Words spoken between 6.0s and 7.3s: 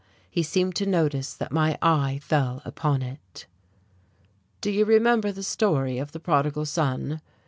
the Prodigal Son?"